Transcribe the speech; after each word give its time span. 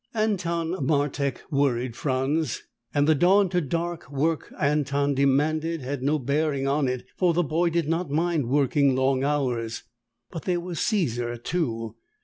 Anton 0.15 0.69
Martek 0.87 1.41
worried 1.51 1.95
Franz, 1.95 2.63
and 2.91 3.07
the 3.07 3.13
dawn 3.13 3.49
to 3.49 3.61
dark 3.61 4.09
work 4.11 4.51
Anton 4.59 5.13
demanded 5.13 5.81
had 5.81 6.01
no 6.01 6.17
bearing 6.17 6.67
on 6.67 6.87
it, 6.87 7.05
for 7.17 7.35
the 7.35 7.43
boy 7.43 7.69
did 7.69 7.87
not 7.87 8.09
mind 8.09 8.49
working 8.49 8.95
long 8.95 9.23
hours. 9.23 9.83
But 10.31 10.45
there 10.45 10.59
was 10.59 10.79
Caesar, 10.79 11.37
too. 11.37 11.97